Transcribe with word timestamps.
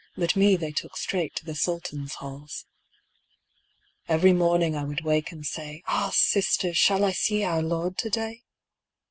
But 0.17 0.35
me 0.35 0.55
they 0.55 0.71
took 0.71 0.97
straight 0.97 1.35
to 1.35 1.45
the 1.45 1.53
Sultan's 1.53 2.15
halls. 2.15 2.65
Every 4.07 4.33
morning 4.33 4.75
I 4.75 4.83
would 4.83 5.01
wake 5.01 5.31
and 5.31 5.45
say: 5.45 5.83
"Ah, 5.85 6.09
sisters, 6.11 6.75
shall 6.75 7.05
I 7.05 7.11
see 7.11 7.43
our 7.43 7.61
Lord 7.61 7.99
to 7.99 8.09
day?" 8.09 8.41